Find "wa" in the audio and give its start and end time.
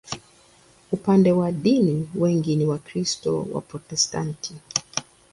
1.31-1.51